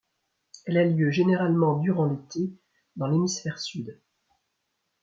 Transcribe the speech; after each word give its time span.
Elle 0.65 0.77
a 0.79 0.83
lieu 0.83 1.11
généralement 1.11 1.77
durant 1.77 2.05
l'été 2.05 2.49
dans 2.95 3.05
l'hémisphère 3.05 3.59
sud. 3.59 4.01